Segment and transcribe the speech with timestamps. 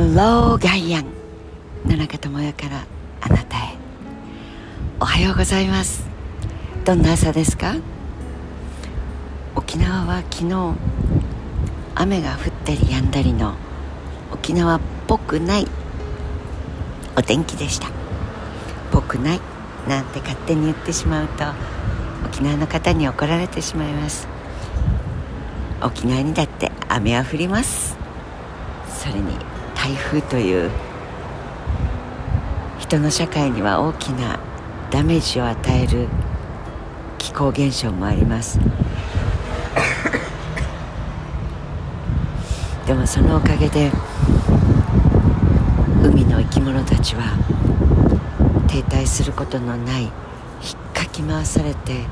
[0.00, 1.04] ローガイアン。
[1.84, 2.86] 野中智代から
[3.20, 3.76] あなたへ。
[4.98, 6.08] おはようございます。
[6.86, 7.74] どんな朝ですか？
[9.54, 10.74] 沖縄は昨日
[11.96, 13.56] 雨が降ったり止んだりの
[14.32, 15.66] 沖縄っぽくない
[17.14, 17.88] お天気でした。
[18.90, 19.40] ぽくない
[19.86, 21.44] なんて勝手に言ってしまうと
[22.24, 24.26] 沖縄の方に怒られてしまいます。
[25.82, 27.98] 沖縄にだって雨は降ります。
[28.88, 29.36] それに
[29.82, 30.70] 台風という
[32.78, 34.38] 人の社会には大きな
[34.90, 36.06] ダメージを与える
[37.16, 38.60] 気候現象もあります。
[42.86, 43.90] でもそのおかげで
[46.04, 47.38] 海の生き物たちは
[48.68, 50.12] 停滞することのない引っ
[50.92, 52.04] かき回されて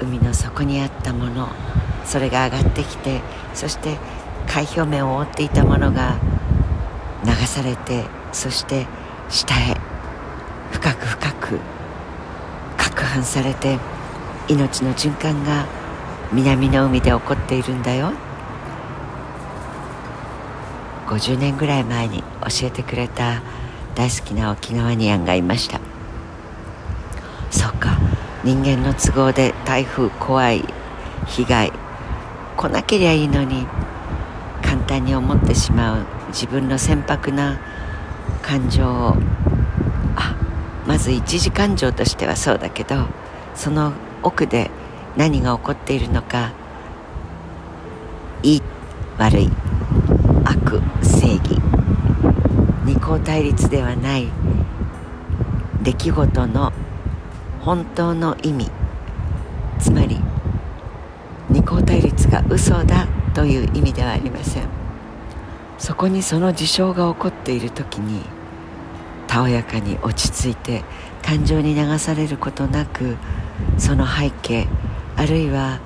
[0.00, 1.46] 海の底にあったもの
[2.04, 3.20] それが上がってきて
[3.54, 3.96] そして
[4.48, 6.16] 海表面を覆っていたものが
[7.52, 8.86] されてそして
[9.28, 9.76] 下へ
[10.70, 11.60] 深く深く
[12.78, 13.78] 攪拌されて
[14.48, 15.66] 命の循環が
[16.32, 18.12] 南の海で起こっているんだよ。
[21.08, 23.42] 50年ぐらい前に教えてくれた
[23.94, 25.78] 大好きな沖縄ニアンがいました。
[27.50, 27.98] そうか
[28.44, 30.64] 人間の都合で台風怖い
[31.26, 31.70] 被害
[32.56, 33.66] 来なけりゃいいのに
[34.62, 37.60] 簡単に思ってしまう自分の船舶な
[38.42, 39.16] 感情を。
[40.16, 40.36] あ
[40.86, 43.06] まず一時感情としてはそうだけど
[43.54, 44.70] その奥で
[45.16, 46.52] 何が起こっているのか
[48.42, 48.62] いい
[49.18, 49.50] 悪い
[50.44, 51.60] 悪正義
[52.84, 54.28] 二項対立ではない
[55.82, 56.72] 出来事の
[57.60, 58.70] 本当の意味
[59.78, 60.18] つまり
[61.48, 64.81] 二項対立が嘘だという意味ではありません。
[65.82, 68.22] そこにその事象が起こっている時に
[69.26, 70.84] たおやかに落ち着いて
[71.24, 73.16] 感情に流されることなく
[73.78, 74.68] その背景
[75.16, 75.80] あるいは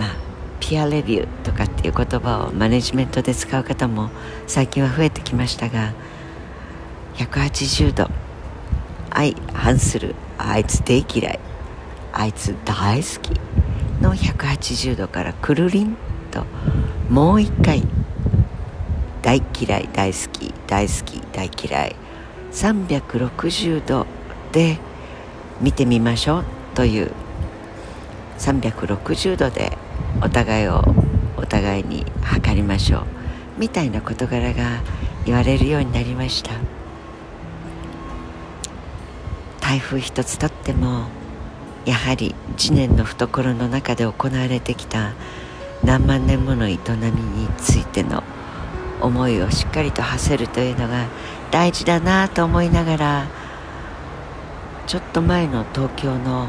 [0.00, 0.16] まあ
[0.58, 4.10] ピアレビューとかっていう言葉をマネジメントで使う方も
[4.48, 5.94] 最近は増えてきましたが
[7.18, 8.10] 180度
[9.12, 11.38] 相反するあいつ大嫌い
[12.12, 13.40] あいつ大好き
[14.02, 15.96] の180度からくるりん
[16.32, 16.44] と
[17.08, 17.86] もう一回
[19.26, 21.96] 大嫌い大好き大好き大嫌い。
[22.52, 24.06] 360度
[24.52, 24.78] で
[25.60, 26.44] 見てみましょう
[26.76, 27.10] という。
[28.38, 29.76] 360度で
[30.22, 30.80] お互いを
[31.36, 33.04] お互いに測りましょう
[33.58, 34.80] みたいな事柄が
[35.24, 36.52] 言われるようになりました。
[39.60, 41.08] 台風一つとっても
[41.84, 45.14] やはり次年の懐の中で行われてきた
[45.82, 48.22] 何万年もの営みについての
[49.00, 51.06] 思いをしっかりと馳せるというのが
[51.50, 53.26] 大事だなと思いながら
[54.86, 56.48] ちょっと前の東京の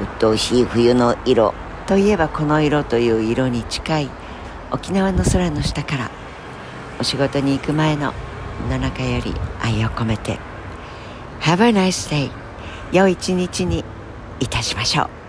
[0.00, 1.54] 鬱陶しい冬の色
[1.86, 4.10] といえばこの色という色に近い
[4.70, 6.10] 沖縄の空の下から
[7.00, 8.12] お仕事に行く前の
[8.68, 10.38] 野中より愛を込めて
[11.40, 12.30] Have a nice day
[12.92, 13.84] 良い一日に
[14.40, 15.25] いたしましょう。